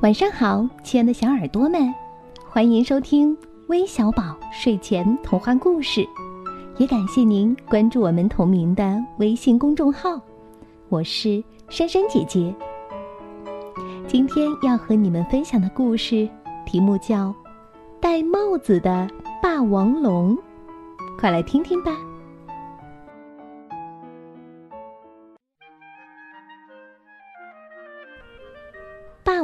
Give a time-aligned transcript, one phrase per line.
[0.00, 1.92] 晚上好，亲爱的小耳朵们，
[2.46, 3.36] 欢迎收听
[3.68, 6.06] 微小宝睡前童话故事，
[6.76, 10.20] 也感谢您关注我们同名的微信公众号。
[10.90, 12.54] 我是珊珊姐姐。
[14.06, 16.28] 今天要和你们分享的故事
[16.66, 17.28] 题目叫
[17.98, 19.08] 《戴帽子的
[19.42, 20.36] 霸王龙》，
[21.18, 21.92] 快来听听吧。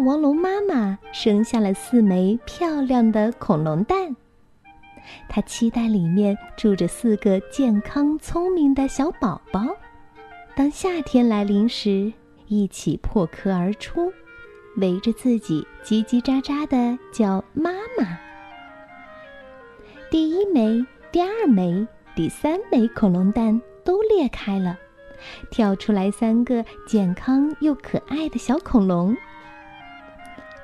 [0.01, 4.17] 霸王龙妈妈生下了四枚漂亮的恐龙蛋，
[5.29, 9.77] 它期待里面住着四个健康聪明的小宝宝。
[10.57, 12.11] 当夏天来临时，
[12.47, 14.11] 一起破壳而出，
[14.79, 18.19] 围着自己叽叽喳喳的叫妈妈。
[20.11, 24.79] 第一枚、第二枚、第三枚恐龙蛋都裂开了，
[25.51, 29.15] 跳出来三个健康又可爱的小恐龙。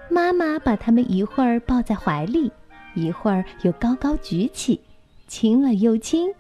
[0.09, 2.51] 妈妈把它们一会儿抱在怀里，
[2.95, 4.81] 一会儿又高高举起，
[5.27, 6.33] 亲了又亲，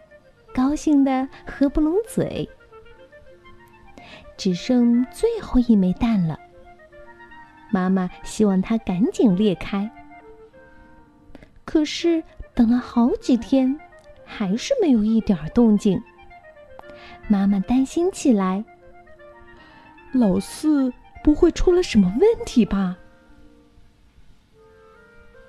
[0.54, 2.48] 高兴的合不拢嘴。
[4.36, 6.38] 只剩最后一枚蛋了，
[7.70, 9.90] 妈妈希望它赶紧裂开。
[11.64, 12.22] 可是
[12.54, 13.78] 等了好几天，
[14.24, 16.00] 还是没有一点动静。
[17.28, 18.64] 妈妈担心起来：
[20.12, 20.92] 老四
[21.24, 22.96] 不会出了什么问题吧？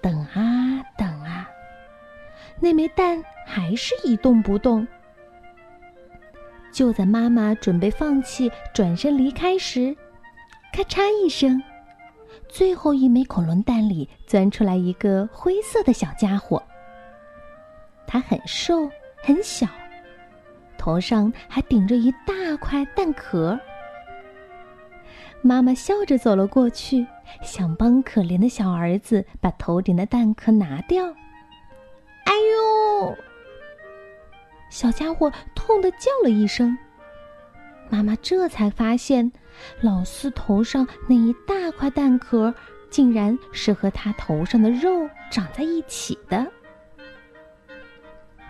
[0.01, 1.49] 等啊等啊，
[2.59, 4.87] 那枚蛋还是一动不动。
[6.71, 9.95] 就在妈妈准备放弃、转身离开时，
[10.71, 11.61] 咔嚓一声，
[12.47, 16.61] 最后一枚恐龙蛋里钻出来一个灰色的小家伙。
[18.05, 18.89] 它很瘦
[19.23, 19.67] 很小，
[20.77, 23.59] 头上还顶着一大块蛋壳。
[25.41, 27.05] 妈妈笑着走了过去。
[27.41, 31.05] 想帮可怜的小儿子把头顶的蛋壳拿掉。
[32.25, 33.15] 哎呦！
[34.69, 36.77] 小家伙痛的叫了一声。
[37.89, 39.31] 妈妈这才发现，
[39.79, 42.53] 老四头上那一大块蛋壳，
[42.89, 46.51] 竟然是和他头上的肉长在一起的。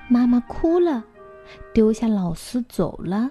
[0.10, 1.04] 妈妈哭了，
[1.72, 3.30] 丢下老四走了。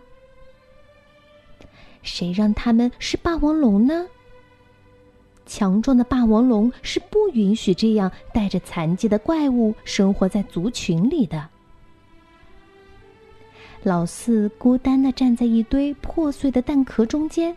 [2.02, 4.06] 谁让他们是霸王龙呢？
[5.46, 11.48] 强壮的霸王龙是不允许这样带着残疾的怪物生活在族群里的。
[13.82, 17.56] 老四孤单的站在一堆破碎的蛋壳中间。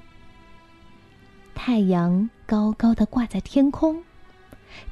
[1.55, 4.01] 太阳高高的挂在天空，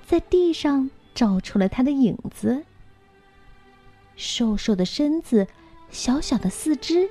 [0.06, 2.64] 在地上照出了他的影子。
[4.16, 5.48] 瘦瘦的身子，
[5.92, 7.08] 小小的四肢，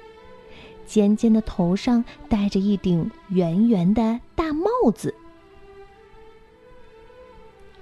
[0.85, 5.15] 尖尖的头上戴着一顶圆圆的大帽子。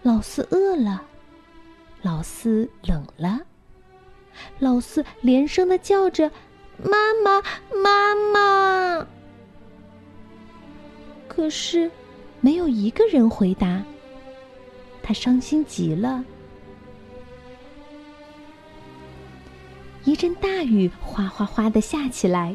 [0.05, 1.03] 老四饿了，
[2.03, 3.41] 老四冷了，
[4.59, 6.31] 老四连声的叫着
[6.77, 7.41] ：“妈妈，
[7.83, 9.07] 妈妈！”
[11.27, 11.91] 可是，
[12.43, 13.83] 没有一个人回答。
[15.03, 16.23] 他伤心极了。
[20.05, 22.55] 一阵大雨哗哗哗的下起来，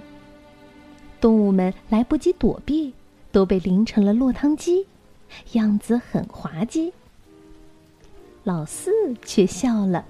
[1.19, 2.93] 动物们来不及躲避，
[3.31, 4.85] 都被淋成了落汤鸡，
[5.53, 6.93] 样子很滑稽。
[8.49, 10.05] 老四却笑了，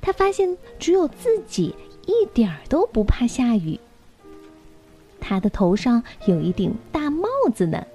[0.00, 1.74] 他发现只有自己
[2.06, 3.78] 一点儿都不怕下雨。
[5.20, 7.86] 他的头上有一顶大帽子呢。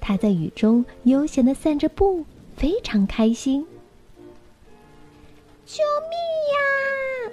[0.00, 2.24] 他在雨中悠闲的散着步，
[2.56, 3.66] 非常开心。
[5.66, 6.16] 救命
[6.54, 7.32] 呀！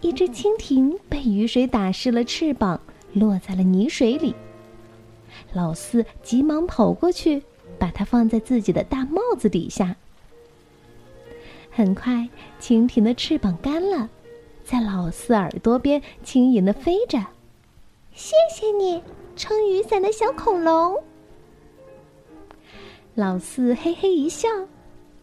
[0.00, 2.80] 一只蜻蜓被雨水打湿了翅膀，
[3.14, 4.32] 落在了泥水里。
[5.52, 7.42] 老四急忙跑过去。
[7.82, 9.96] 把它放在自己的大帽子底下。
[11.68, 12.28] 很快，
[12.60, 14.08] 蜻蜓的翅膀干了，
[14.62, 17.18] 在老四耳朵边轻盈的飞着。
[18.12, 19.02] 谢谢你，
[19.34, 21.02] 撑雨伞的小恐龙。
[23.16, 24.48] 老四嘿嘿一笑，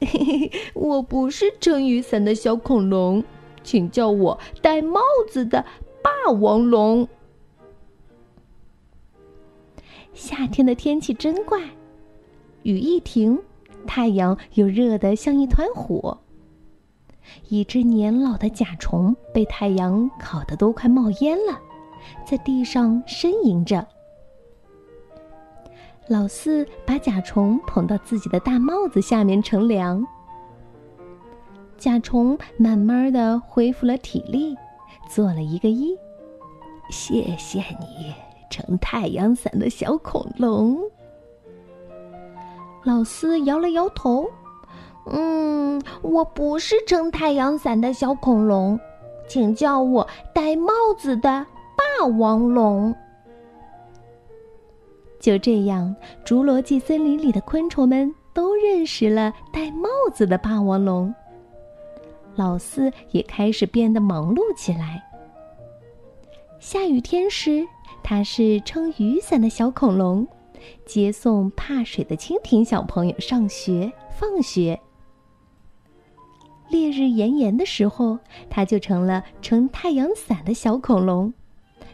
[0.01, 3.24] 嘿嘿，我不是撑雨伞的小恐龙，
[3.63, 5.00] 请叫我戴帽
[5.31, 5.63] 子的
[6.04, 7.07] 霸王龙。
[10.13, 11.62] 夏天的天气真怪。
[12.63, 13.39] 雨一停，
[13.88, 16.17] 太阳又热得像一团火。
[17.47, 21.59] 一只年老的甲虫被太阳烤得都快冒烟了，
[22.25, 23.88] 在地上呻吟着。
[26.07, 30.03] 老四把甲虫捧到自己的大帽子下面乘凉。
[31.77, 34.56] 甲虫慢慢的恢复了体力，
[35.07, 35.95] 做了一个揖
[36.89, 38.13] ：“谢谢你，
[38.50, 40.77] 撑太阳伞的小恐龙。”
[42.89, 44.27] 老四摇了摇头
[45.06, 48.80] ：“嗯，我不是撑太阳伞的小恐龙，
[49.27, 51.45] 请叫我戴帽子的
[51.77, 52.91] 霸王龙。”
[55.21, 55.95] 就这样，
[56.25, 61.13] 侏罗纪森林里的昆虫们都认识了戴帽子的霸王龙。
[62.33, 65.00] 老四也开始变得忙碌起来。
[66.59, 67.63] 下雨天时，
[68.01, 70.27] 他是撑雨伞的小恐龙，
[70.85, 74.79] 接送怕水的蜻蜓小朋友上学、放学。
[76.69, 78.19] 烈日炎炎的时候，
[78.50, 81.33] 它就成了撑太阳伞的小恐龙。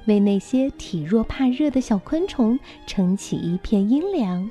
[0.07, 4.47] 为那些体弱怕热的小昆虫撑起一片阴凉，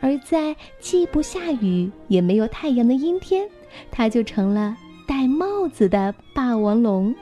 [0.00, 3.48] 而在既不下雨也没有太阳的阴天，
[3.92, 4.76] 它就成了
[5.06, 7.14] 戴帽子的霸王龙，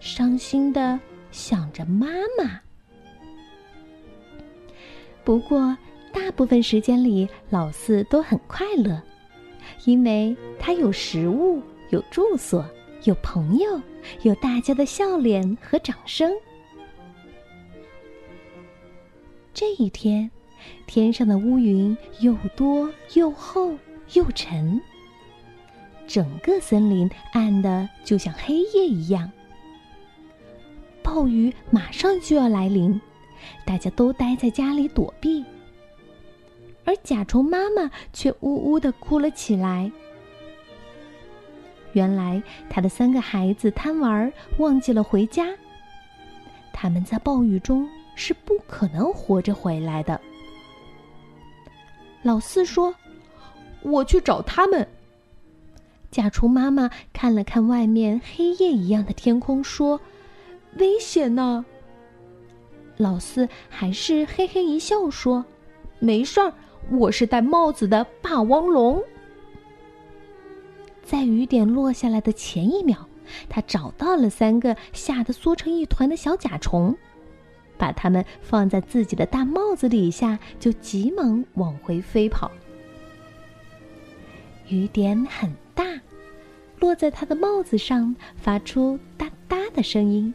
[0.00, 0.98] 伤心的
[1.30, 2.60] 想着妈妈。
[5.24, 5.76] 不过，
[6.12, 9.00] 大部分时间里，老四都很快乐，
[9.84, 12.64] 因为他有食物，有住所。
[13.04, 13.82] 有朋友，
[14.22, 16.32] 有大家的笑脸和掌声。
[19.52, 20.30] 这一天，
[20.86, 23.76] 天上的乌云又多又厚
[24.12, 24.80] 又沉，
[26.06, 29.28] 整个森林暗的就像黑夜一样。
[31.02, 33.00] 暴雨马上就要来临，
[33.64, 35.44] 大家都待在家里躲避，
[36.84, 39.90] 而甲虫妈妈却呜呜的哭了起来。
[41.92, 45.46] 原来他的三个孩子贪玩，忘记了回家。
[46.72, 50.20] 他们在暴雨中是不可能活着回来的。
[52.22, 52.94] 老四说
[53.82, 54.88] ：“我去找他们。”
[56.10, 60.00] 甲虫妈妈看了看外面黑夜一样的天空，说
[60.78, 61.64] ：“危险呢。”
[62.96, 65.44] 老四还是嘿嘿一笑，说
[65.98, 66.52] ：“没事儿，
[66.90, 69.02] 我是戴帽子的霸王龙。”
[71.02, 72.96] 在雨点落下来的前一秒，
[73.48, 76.96] 他找到了三个吓得缩成一团的小甲虫，
[77.76, 82.50] 把它们放在自己的大帽子底下，就急忙往回飞跑。
[84.68, 85.84] 雨点很大，
[86.78, 90.32] 落在他的帽子上，发出哒哒的声音，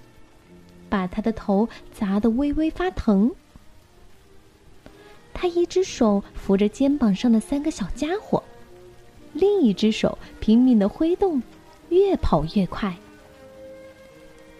[0.90, 3.32] 把他的头砸得微微发疼。
[5.34, 8.44] 他一只手扶着肩膀上的三个小家伙。
[9.34, 11.44] 另一只手拼命的挥动，
[11.90, 12.96] 越跑越快。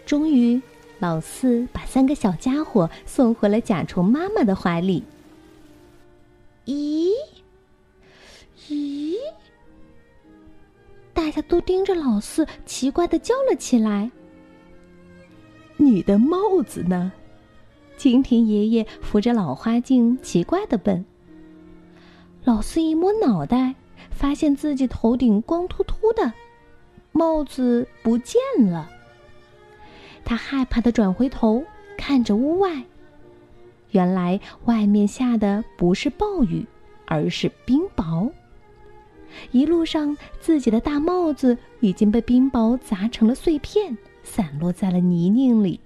[0.06, 0.62] 终于，
[1.00, 5.02] 老四把三个小家伙送回了甲虫妈妈的怀里。
[6.66, 7.10] 咦？
[8.68, 9.16] 咦？
[11.12, 14.10] 大家都盯着老四，奇怪的叫了起来
[15.88, 17.12] ：“你的帽子呢？”
[17.98, 21.04] 蜻蜓爷爷扶着老花镜，奇怪的问。
[22.44, 23.74] 老四一摸脑袋。
[24.10, 26.32] 发现自己头顶光秃秃的，
[27.12, 28.90] 帽子不见了。
[30.24, 31.62] 他害怕的转回头
[31.96, 32.82] 看着屋外，
[33.92, 36.66] 原来外面下的不是暴雨，
[37.06, 38.28] 而是冰雹。
[39.52, 43.96] 一路上，自己的大帽子已经被冰雹砸成了碎片，
[44.28, 45.80] 散落在了泥泞里。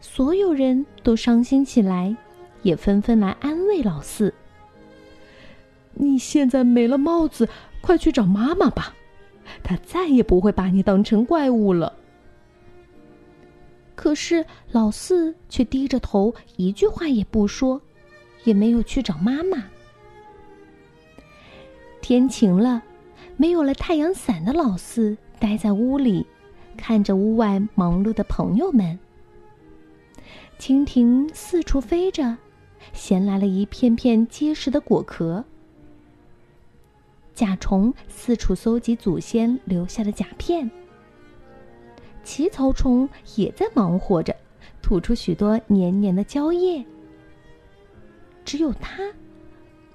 [0.00, 2.16] 所有人都伤心起来，
[2.62, 4.34] 也纷纷来安慰老四。
[5.94, 7.48] 你现在没了帽子，
[7.80, 8.94] 快去找妈妈吧，
[9.62, 11.92] 她再也不会把你当成怪物了。
[13.94, 17.80] 可是老四却低着头，一句话也不说，
[18.44, 19.64] 也没有去找妈妈。
[22.00, 22.82] 天晴了，
[23.36, 26.24] 没有了太阳伞的老四待在屋里，
[26.78, 28.98] 看着屋外忙碌的朋友们。
[30.58, 32.36] 蜻蜓四处飞着，
[32.94, 35.44] 衔来了一片片结实的果壳。
[37.34, 40.68] 甲虫四处搜集祖先留下的甲片，
[42.24, 44.34] 奇草虫也在忙活着，
[44.80, 46.84] 吐出许多黏黏的胶液。
[48.44, 49.02] 只有它，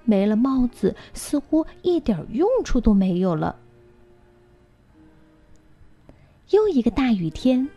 [0.05, 3.59] 没了帽子，似乎一点用处都没有了。
[6.53, 7.67] 又一个大雨天，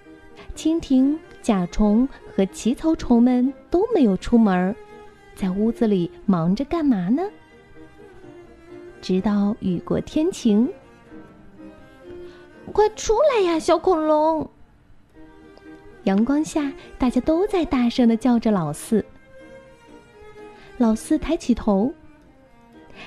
[0.54, 4.76] 蜻蜓、甲虫和奇草虫们都没有出门，
[5.34, 7.22] 在屋子里忙着干嘛呢？
[9.00, 10.70] 直到雨过天晴，
[12.70, 14.46] 快出来呀，小恐龙！
[16.04, 19.02] 阳光下，大家都在大声的叫着老四。
[20.76, 21.90] 老四抬起头，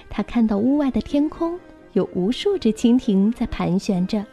[0.09, 1.59] 他看到屋外的天空
[1.93, 4.25] 有无数只蜻蜓在盘旋着，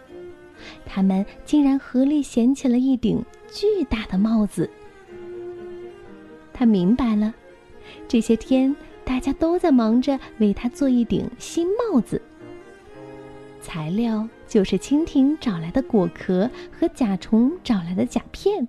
[0.84, 4.68] 它们竟然合力衔起了一顶巨大的帽子。
[6.52, 7.34] 他明白了，
[8.08, 8.74] 这些天。
[9.04, 12.20] 大家都在忙着为他做一顶新帽子。
[13.60, 18.66] 材料就是蜻蜓找来的果壳和甲虫找来的甲片，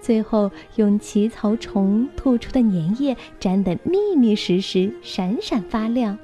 [0.00, 6.16] 最后用奇草虫吐出的粘液粘得密密实实、闪闪发亮。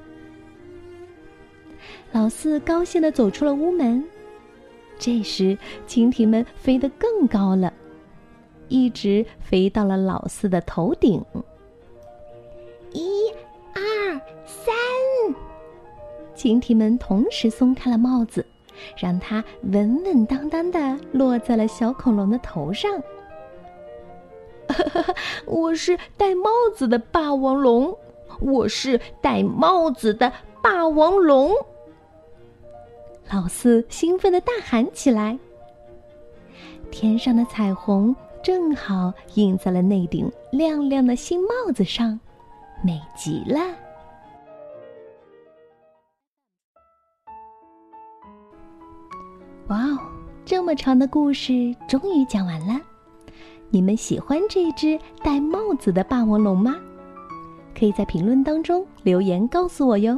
[2.13, 4.05] 老四高兴地走出了屋门。
[5.05, 7.71] 这时，蜻蜓们飞得更高了，
[8.69, 11.23] 一直飞到了老四的头顶。
[12.91, 13.31] 一、
[13.75, 13.83] 二、
[14.47, 14.75] 三，
[16.35, 18.47] 蜻蜓们同时松开了帽子，
[18.97, 22.91] 让它稳稳当当的落在了小恐龙的头上。
[25.45, 27.95] 我是戴帽子的霸王龙，
[28.41, 30.33] 我是戴帽子的
[30.63, 31.53] 霸王龙。
[33.31, 35.39] 老四兴奋的大喊起来。
[36.91, 42.19] 天上的彩虹正好映在了那顶亮亮的新帽子上，
[42.83, 43.61] 美极了！
[49.69, 49.99] 哇哦，
[50.45, 52.81] 这么长的故事终于讲完了。
[53.71, 56.77] 你们喜欢这只戴帽子的霸王龙吗？
[57.77, 60.17] 可以在评论当中留言告诉我哟。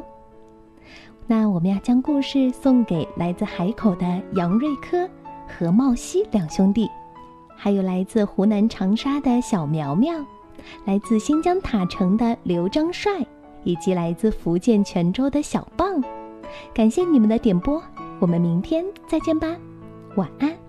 [1.26, 5.08] 那我们要将故事送给来自海口的杨瑞科、
[5.48, 6.88] 何茂熙两兄弟，
[7.56, 10.14] 还有来自湖南长沙的小苗苗，
[10.84, 13.10] 来自新疆塔城的刘张帅，
[13.64, 16.00] 以及来自福建泉州的小棒。
[16.72, 17.82] 感谢你们的点播，
[18.20, 19.48] 我们明天再见吧，
[20.14, 20.65] 晚安。